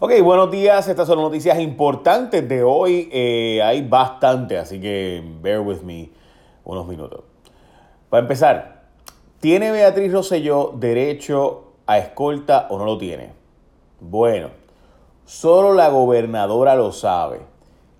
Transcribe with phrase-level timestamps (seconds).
[0.00, 0.86] Ok, buenos días.
[0.86, 3.08] Estas son noticias importantes de hoy.
[3.10, 6.10] Eh, hay bastante, así que bear with me
[6.64, 7.24] unos minutos.
[8.08, 8.84] Para empezar,
[9.40, 13.32] ¿tiene Beatriz Rosselló derecho a escolta o no lo tiene?
[13.98, 14.50] Bueno,
[15.24, 17.40] solo la gobernadora lo sabe.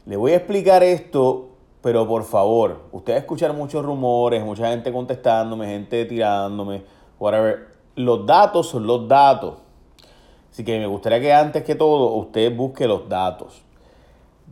[0.07, 1.49] Le voy a explicar esto,
[1.83, 6.85] pero por favor, ustedes escuchan muchos rumores, mucha gente contestándome, gente tirándome,
[7.19, 7.71] whatever.
[7.97, 9.55] Los datos son los datos.
[10.59, 13.63] Así que me gustaría que antes que todo usted busque los datos.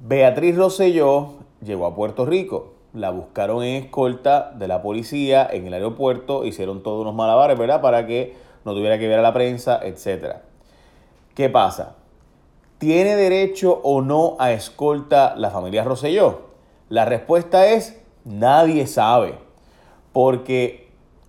[0.05, 2.75] Beatriz Rosselló llegó a Puerto Rico.
[2.93, 6.45] La buscaron en escolta de la policía en el aeropuerto.
[6.45, 7.81] Hicieron todos unos malabares, ¿verdad?
[7.81, 10.37] Para que no tuviera que ver a la prensa, etc.
[11.35, 11.97] ¿Qué pasa?
[12.79, 16.43] ¿Tiene derecho o no a escolta la familia Rosselló?
[16.89, 19.41] La respuesta es nadie sabe.
[20.13, 20.86] Porque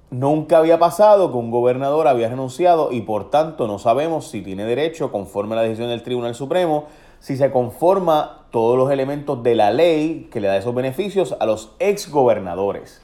[0.10, 4.64] Nunca había pasado que un gobernador había renunciado y por tanto no sabemos si tiene
[4.64, 6.86] derecho, conforme a la decisión del Tribunal Supremo,
[7.20, 11.46] si se conforma todos los elementos de la ley que le da esos beneficios a
[11.46, 13.02] los exgobernadores.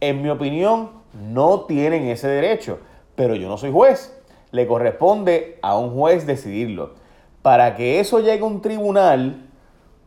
[0.00, 2.80] En mi opinión, no tienen ese derecho,
[3.14, 4.20] pero yo no soy juez.
[4.50, 6.94] Le corresponde a un juez decidirlo.
[7.42, 9.48] Para que eso llegue a un tribunal,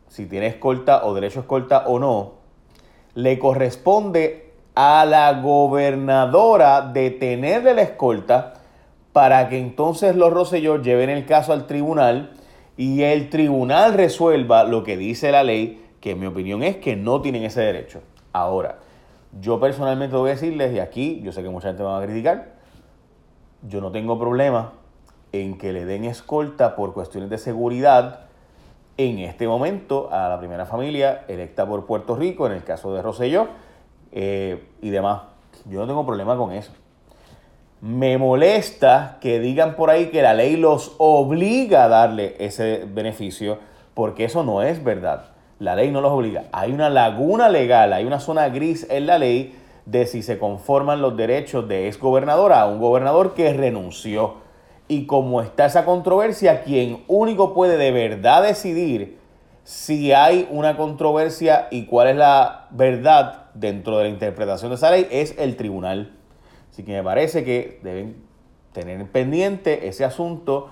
[0.08, 2.32] si tiene escolta o derecho a escolta o no,
[3.14, 4.45] le corresponde
[4.76, 8.52] a la gobernadora detenerle la escolta
[9.12, 12.32] para que entonces los Rosselló lleven el caso al tribunal
[12.76, 16.94] y el tribunal resuelva lo que dice la ley, que en mi opinión es que
[16.94, 18.02] no tienen ese derecho.
[18.34, 18.76] Ahora,
[19.40, 22.04] yo personalmente voy a decirles, y aquí yo sé que mucha gente me va a
[22.04, 22.52] criticar,
[23.62, 24.74] yo no tengo problema
[25.32, 28.26] en que le den escolta por cuestiones de seguridad
[28.98, 33.00] en este momento a la primera familia electa por Puerto Rico, en el caso de
[33.00, 33.48] Rosselló,
[34.12, 35.22] eh, y demás.
[35.64, 36.72] Yo no tengo problema con eso.
[37.80, 43.58] Me molesta que digan por ahí que la ley los obliga a darle ese beneficio,
[43.94, 45.26] porque eso no es verdad.
[45.58, 46.44] La ley no los obliga.
[46.52, 49.54] Hay una laguna legal, hay una zona gris en la ley
[49.86, 54.34] de si se conforman los derechos de exgobernadora a un gobernador que renunció.
[54.88, 59.18] Y como está esa controversia, quien único puede de verdad decidir
[59.66, 64.92] si hay una controversia y cuál es la verdad dentro de la interpretación de esa
[64.92, 66.12] ley es el tribunal.
[66.70, 68.14] Así que me parece que deben
[68.72, 70.68] tener pendiente ese asunto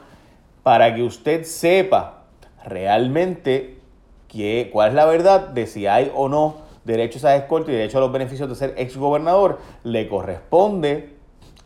[0.62, 2.22] para que usted sepa
[2.64, 3.80] realmente
[4.28, 7.98] que, cuál es la verdad de si hay o no derechos a escolta y derecho
[7.98, 9.58] a los beneficios de ser exgobernador.
[9.82, 11.16] Le corresponde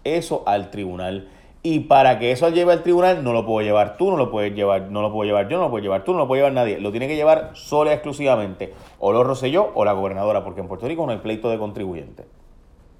[0.03, 1.29] eso al tribunal.
[1.63, 4.55] Y para que eso lleve al tribunal, no lo puedo llevar tú, no lo puedes
[4.55, 6.53] llevar, no lo puedo llevar yo, no lo puedo llevar tú, no lo puede llevar
[6.53, 6.81] nadie.
[6.81, 10.69] Lo tiene que llevar solo y exclusivamente o lo Rosselló o la gobernadora, porque en
[10.69, 12.27] Puerto Rico no hay pleito de contribuyente.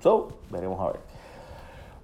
[0.01, 1.01] So, veremos a ver.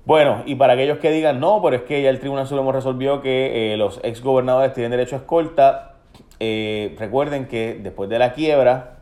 [0.04, 3.22] Bueno, y para aquellos que digan, no, pero es que ya el Tribunal Supremo resolvió
[3.22, 5.94] que eh, los exgobernadores tienen derecho a escolta,
[6.40, 8.93] eh, recuerden que después de la quiebra,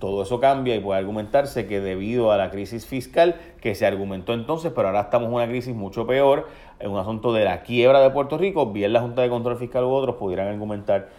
[0.00, 4.32] todo eso cambia y puede argumentarse que debido a la crisis fiscal que se argumentó
[4.32, 6.48] entonces, pero ahora estamos en una crisis mucho peor,
[6.80, 9.84] en un asunto de la quiebra de Puerto Rico, bien la Junta de Control Fiscal
[9.84, 11.10] u otros pudieran argumentar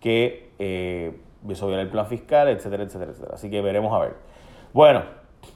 [0.00, 1.12] que eh,
[1.48, 3.34] eso el plan fiscal, etcétera, etcétera, etcétera.
[3.34, 4.14] Así que veremos a ver.
[4.72, 5.02] Bueno,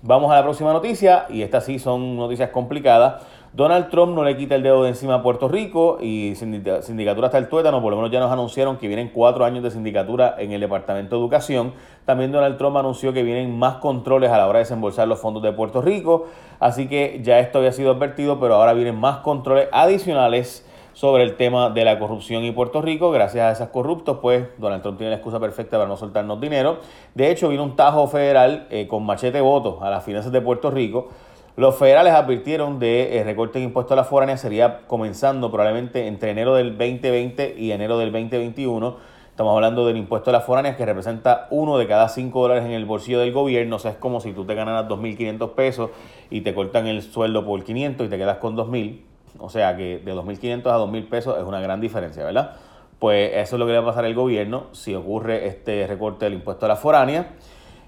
[0.06, 3.22] vamos a la próxima noticia y estas sí son noticias complicadas.
[3.54, 7.38] Donald Trump no le quita el dedo de encima a Puerto Rico y sindicatura hasta
[7.38, 10.52] el tuétano, por lo menos ya nos anunciaron que vienen cuatro años de sindicatura en
[10.52, 11.72] el Departamento de Educación.
[12.04, 15.42] También Donald Trump anunció que vienen más controles a la hora de desembolsar los fondos
[15.42, 16.26] de Puerto Rico,
[16.60, 21.36] así que ya esto había sido advertido, pero ahora vienen más controles adicionales sobre el
[21.36, 23.10] tema de la corrupción y Puerto Rico.
[23.10, 26.78] Gracias a esos corruptos, pues Donald Trump tiene la excusa perfecta para no soltarnos dinero.
[27.14, 30.70] De hecho, vino un tajo federal eh, con machete voto a las finanzas de Puerto
[30.70, 31.10] Rico
[31.56, 36.32] los federales advirtieron de eh, recorte de impuestos a la foránea sería comenzando probablemente entre
[36.32, 38.96] enero del 2020 y enero del 2021.
[39.30, 42.72] Estamos hablando del impuesto a la foránea que representa uno de cada cinco dólares en
[42.72, 43.76] el bolsillo del gobierno.
[43.76, 45.90] O sea, es como si tú te ganaras 2.500 pesos
[46.28, 49.13] y te cortan el sueldo por 500 y te quedas con 2.000.
[49.38, 52.56] O sea que de 2.500 a 2.000 pesos es una gran diferencia, ¿verdad?
[52.98, 56.24] Pues eso es lo que le va a pasar al gobierno si ocurre este recorte
[56.24, 57.34] del impuesto a la foránea.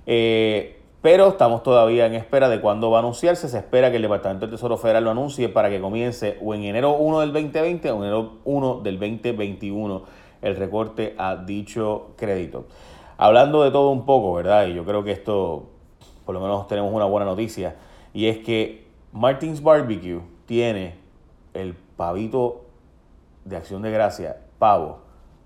[0.06, 3.48] Eh, pero estamos todavía en espera de cuándo va a anunciarse.
[3.48, 6.64] Se espera que el Departamento del Tesoro Federal lo anuncie para que comience o en
[6.64, 10.02] enero 1 del 2020 o en enero 1 del 2021
[10.42, 12.66] el recorte a dicho crédito.
[13.18, 14.66] Hablando de todo un poco, ¿verdad?
[14.66, 15.70] Y yo creo que esto,
[16.24, 17.76] por lo menos tenemos una buena noticia,
[18.12, 20.96] y es que Martins Barbecue tiene
[21.60, 22.64] el pavito
[23.44, 24.98] de acción de gracia, pavo,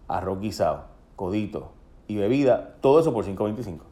[0.09, 0.85] arroz guisado,
[1.17, 1.73] codito
[2.09, 3.91] y bebida, todo eso por 5.25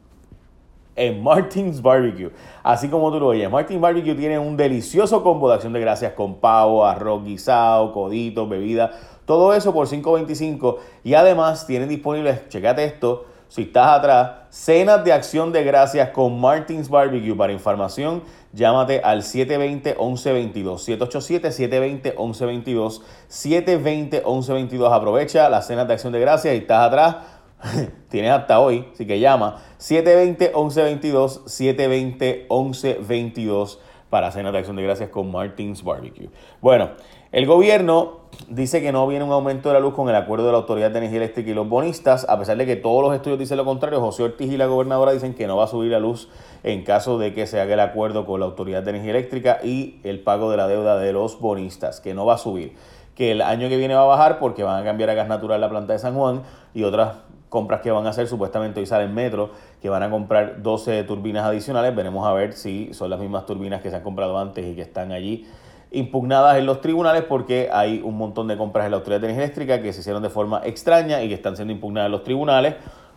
[0.99, 2.31] en Martins Barbecue.
[2.61, 6.13] Así como tú lo oyes, Martins Barbecue tiene un delicioso combo de acción de gracias
[6.13, 8.91] con pavo, arroz guisado, codito, bebida,
[9.25, 15.11] Todo eso por 5.25 y además tienen disponibles, checate esto, si estás atrás, cenas de
[15.11, 17.35] acción de gracias con Martins Barbecue.
[17.35, 18.21] Para información,
[18.53, 22.13] llámate al 720-1122.
[22.13, 23.01] 787-720-1122.
[23.27, 24.93] 720-1122.
[24.93, 27.15] Aprovecha las cenas de acción de gracias y estás atrás.
[28.09, 32.47] Tienes hasta hoy, así que llama 720-1122.
[32.47, 33.79] 720-1122
[34.11, 36.29] para cenas de acción de gracias con Martins Barbecue.
[36.61, 36.91] Bueno,
[37.31, 38.18] el gobierno
[38.49, 40.91] dice que no viene un aumento de la luz con el acuerdo de la Autoridad
[40.91, 43.65] de Energía Eléctrica y los bonistas, a pesar de que todos los estudios dicen lo
[43.65, 43.99] contrario.
[44.01, 46.29] José Ortiz y la gobernadora dicen que no va a subir la luz
[46.63, 49.99] en caso de que se haga el acuerdo con la Autoridad de Energía Eléctrica y
[50.03, 52.75] el pago de la deuda de los bonistas, que no va a subir.
[53.15, 55.61] Que el año que viene va a bajar porque van a cambiar a gas natural
[55.61, 56.43] la planta de San Juan
[56.73, 57.17] y otras
[57.49, 59.49] compras que van a hacer, supuestamente hoy sale Metro,
[59.81, 61.95] que van a comprar 12 turbinas adicionales.
[61.95, 64.83] Veremos a ver si son las mismas turbinas que se han comprado antes y que
[64.83, 65.47] están allí
[65.91, 69.45] impugnadas en los tribunales porque hay un montón de compras en la Autoridad de Energía
[69.45, 72.75] Eléctrica que se hicieron de forma extraña y que están siendo impugnadas en los tribunales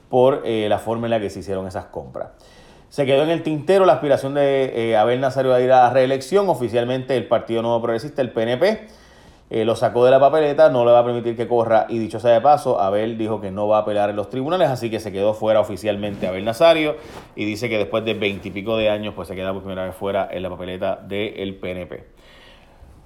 [0.08, 2.28] por eh, la forma en la que se hicieron esas compras.
[2.88, 5.90] Se quedó en el tintero la aspiración de eh, Abel Nazario a ir a la
[5.90, 6.48] reelección.
[6.50, 8.86] Oficialmente el Partido Nuevo Progresista, el PNP,
[9.54, 12.20] eh, lo sacó de la papeleta, no le va a permitir que corra y dicho
[12.20, 14.98] sea de paso, Abel dijo que no va a apelar en los tribunales, así que
[14.98, 16.96] se quedó fuera oficialmente Abel Nazario
[17.36, 20.26] y dice que después de veintipico de años pues se queda por primera vez fuera
[20.30, 22.04] en la papeleta del PNP.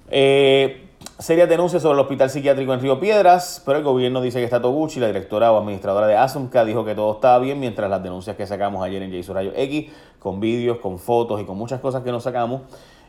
[0.09, 0.87] Eh,
[1.19, 4.61] serias denuncias sobre el hospital psiquiátrico en Río Piedras, pero el gobierno dice que está
[4.61, 8.35] Toguchi, la directora o administradora de Asumca, dijo que todo estaba bien, mientras las denuncias
[8.35, 12.03] que sacamos ayer en Jason Rayo X, con vídeos, con fotos y con muchas cosas
[12.03, 12.61] que nos sacamos,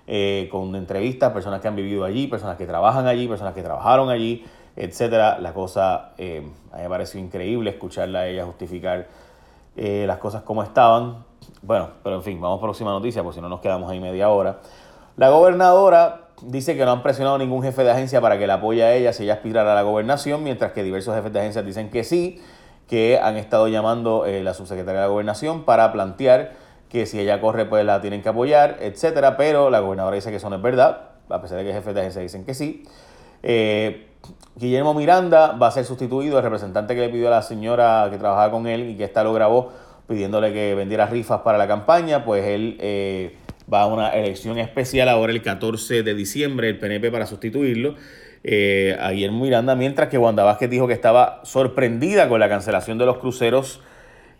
[0.06, 4.08] eh, con entrevistas, personas que han vivido allí, personas que trabajan allí, personas que trabajaron
[4.08, 5.38] allí, etcétera.
[5.38, 9.06] La cosa eh, a mí me pareció increíble escucharla a ella justificar
[9.76, 11.24] eh, las cosas como estaban.
[11.60, 14.30] Bueno, pero en fin, vamos a próxima noticia, porque si no nos quedamos ahí media
[14.30, 14.60] hora.
[15.16, 18.82] La gobernadora dice que no han presionado ningún jefe de agencia para que la apoye
[18.82, 21.90] a ella si ella aspirara a la gobernación, mientras que diversos jefes de agencia dicen
[21.90, 22.40] que sí,
[22.88, 26.52] que han estado llamando eh, la subsecretaria de la gobernación para plantear
[26.88, 30.36] que si ella corre pues la tienen que apoyar, etcétera, pero la gobernadora dice que
[30.36, 32.84] eso no es verdad, a pesar de que jefes de agencia dicen que sí.
[33.42, 34.06] Eh,
[34.56, 38.18] Guillermo Miranda va a ser sustituido, el representante que le pidió a la señora que
[38.18, 39.70] trabajaba con él y que esta lo grabó
[40.08, 43.36] pidiéndole que vendiera rifas para la campaña, pues él eh,
[43.72, 47.96] va a una elección especial ahora el 14 de diciembre, el PNP para sustituirlo.
[48.44, 52.96] Eh, a Guillermo Miranda, mientras que Wanda Vázquez dijo que estaba sorprendida con la cancelación
[52.96, 53.82] de los cruceros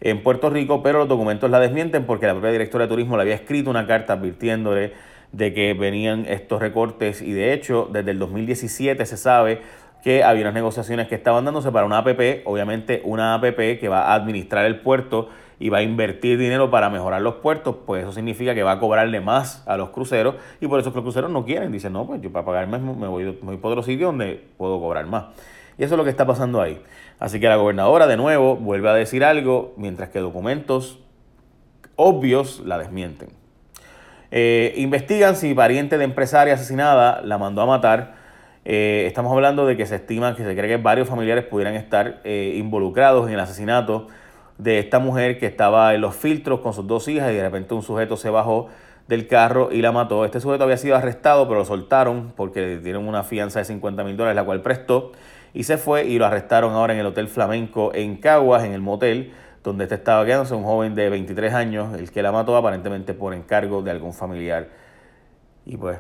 [0.01, 3.23] en Puerto Rico, pero los documentos la desmienten porque la propia directora de turismo le
[3.23, 4.93] había escrito una carta advirtiéndole
[5.33, 9.61] de que venían estos recortes y de hecho desde el 2017 se sabe
[10.03, 14.03] que había unas negociaciones que estaban dándose para una APP, obviamente una APP que va
[14.03, 15.29] a administrar el puerto
[15.59, 18.81] y va a invertir dinero para mejorar los puertos, pues eso significa que va a
[18.81, 21.73] cobrarle más a los cruceros y por eso los cruceros no quieren.
[21.73, 24.81] Dicen, no, pues yo para pagarme me voy, me voy por otro sitio donde puedo
[24.81, 25.25] cobrar más.
[25.77, 26.81] Y eso es lo que está pasando ahí.
[27.19, 30.99] Así que la gobernadora de nuevo vuelve a decir algo, mientras que documentos
[31.97, 33.31] obvios la desmienten.
[34.31, 38.15] Eh, investigan si pariente de empresaria asesinada la mandó a matar.
[38.65, 42.21] Eh, estamos hablando de que se estima que se cree que varios familiares pudieran estar
[42.25, 44.09] eh, involucrados en el asesinato
[44.59, 47.75] de esta mujer que estaba en los filtros con sus dos hijas y de repente
[47.75, 48.69] un sujeto se bajó
[49.07, 50.25] del carro y la mató.
[50.25, 54.05] Este sujeto había sido arrestado, pero lo soltaron porque le dieron una fianza de 50
[54.05, 55.13] mil dólares, la cual prestó
[55.55, 58.81] y se fue y lo arrestaron ahora en el Hotel Flamenco en Caguas, en el
[58.81, 63.15] motel donde este estaba quedándose, un joven de 23 años, el que la mató aparentemente
[63.15, 64.69] por encargo de algún familiar.
[65.67, 65.99] Y pues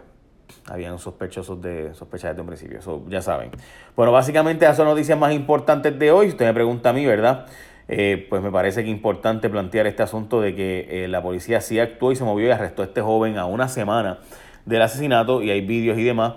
[0.66, 3.50] habían sospechosos de sospechas de un principio, eso ya saben.
[3.96, 6.28] Bueno, básicamente esas son noticias más importantes de hoy.
[6.28, 7.46] Usted me pregunta a mí, ¿verdad?
[7.90, 11.80] Eh, pues me parece que importante plantear este asunto de que eh, la policía sí
[11.80, 14.18] actuó y se movió y arrestó a este joven a una semana
[14.66, 16.34] del asesinato y hay vídeos y demás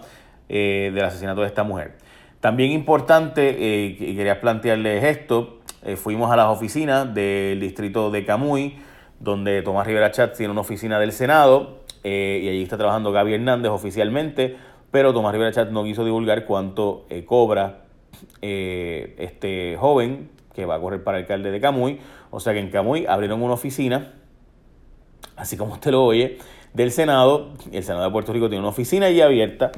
[0.47, 1.95] eh, del asesinato de esta mujer.
[2.39, 5.59] También importante, y quería plantearles esto,
[5.95, 8.77] fuimos a las oficinas del distrito de Camuy,
[9.19, 12.09] donde Tomás Rivera Chat tiene una oficina del Senado y
[12.49, 14.57] allí está trabajando Gaby Hernández oficialmente,
[14.89, 17.81] pero Tomás Rivera Chat no quiso divulgar cuánto cobra
[18.41, 21.99] este joven que va a correr para alcalde de Camuy.
[22.29, 24.13] O sea que en Camuy abrieron una oficina,
[25.35, 26.37] así como usted lo oye,
[26.73, 27.49] del Senado.
[27.71, 29.71] El Senado de Puerto Rico tiene una oficina allí abierta.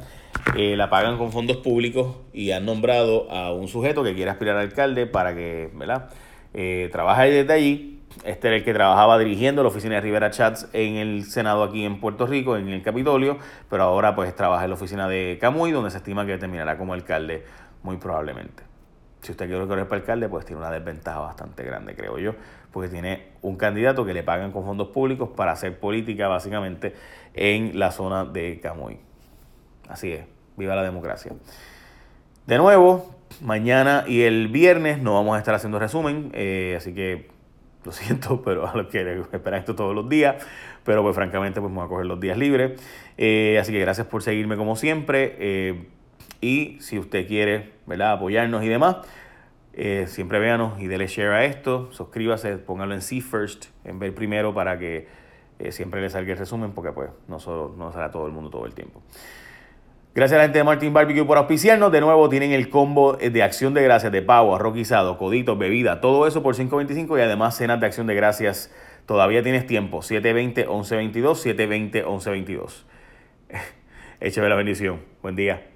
[0.58, 4.58] Eh, la pagan con fondos públicos y han nombrado a un sujeto que quiere aspirar
[4.58, 6.10] a alcalde para que ¿verdad?
[6.54, 7.90] Eh, trabaje desde allí.
[8.26, 11.84] Este era el que trabajaba dirigiendo la oficina de Rivera Chats en el Senado aquí
[11.84, 13.40] en Puerto Rico, en el Capitolio,
[13.72, 16.94] pero ahora pues trabaja en la oficina de Camuy, donde se estima que terminará como
[16.94, 17.44] alcalde
[17.82, 18.73] muy probablemente
[19.24, 22.36] si usted quiere correr para alcalde, pues tiene una desventaja bastante grande, creo yo,
[22.72, 26.94] porque tiene un candidato que le pagan con fondos públicos para hacer política básicamente
[27.34, 29.00] en la zona de Camuy.
[29.88, 30.26] Así es,
[30.58, 31.32] viva la democracia.
[32.46, 37.30] De nuevo, mañana y el viernes no vamos a estar haciendo resumen, eh, así que
[37.86, 40.36] lo siento, pero a los que esperan esto todos los días,
[40.84, 42.82] pero pues francamente pues vamos a coger los días libres.
[43.18, 45.88] Eh, así que gracias por seguirme como siempre eh,
[46.42, 48.14] y si usted quiere ¿verdad?
[48.14, 48.98] apoyarnos y demás,
[50.08, 54.54] siempre véanos y dele share a esto, suscríbase, póngalo en See First, en ver primero
[54.54, 55.08] para que
[55.70, 58.66] siempre le salga el resumen porque pues no, solo, no a todo el mundo todo
[58.66, 59.02] el tiempo.
[60.16, 61.92] Gracias a la gente de Martin Barbecue por auspiciarnos.
[61.92, 66.02] De nuevo tienen el combo de acción de gracias de pavo, arroz guisado, coditos, bebida,
[66.02, 68.72] todo eso por 5.25 y además cenas de acción de gracias.
[69.08, 70.02] Todavía tienes tiempo.
[70.02, 72.84] 720-1122, 720-1122.
[74.20, 75.02] Écheme la bendición.
[75.24, 75.73] Buen día.